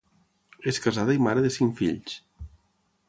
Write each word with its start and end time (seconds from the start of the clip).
És 0.71 0.79
casada 0.85 1.17
i 1.17 1.21
mare 1.27 1.43
de 1.47 1.51
cinc 1.59 1.77
fills. 1.83 2.17